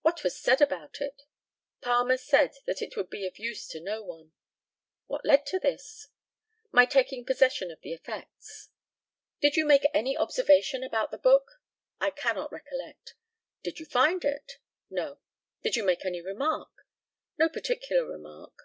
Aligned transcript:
What 0.00 0.24
was 0.24 0.40
said 0.40 0.62
about 0.62 0.98
it? 1.02 1.24
Palmer 1.82 2.16
said 2.16 2.54
that 2.64 2.80
it 2.80 2.96
would 2.96 3.10
be 3.10 3.26
of 3.26 3.38
use 3.38 3.68
to 3.68 3.78
no 3.78 4.02
one. 4.02 4.32
What 5.06 5.26
led 5.26 5.44
to 5.48 5.58
this? 5.58 6.08
My 6.70 6.86
taking 6.86 7.26
possession 7.26 7.70
of 7.70 7.82
the 7.82 7.92
effects. 7.92 8.70
Did 9.42 9.54
you 9.54 9.66
make 9.66 9.84
any 9.92 10.16
observation 10.16 10.82
about 10.82 11.10
the 11.10 11.18
book? 11.18 11.60
I 12.00 12.08
cannot 12.08 12.52
recollect. 12.52 13.12
Did 13.62 13.78
you 13.78 13.84
find 13.84 14.24
it? 14.24 14.52
No. 14.88 15.18
Did 15.62 15.76
you 15.76 15.84
make 15.84 16.06
any 16.06 16.22
remark? 16.22 16.70
No 17.36 17.50
particular 17.50 18.06
remark. 18.06 18.60